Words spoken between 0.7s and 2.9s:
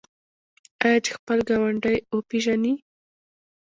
آیا چې خپل ګاونډی وپیژني؟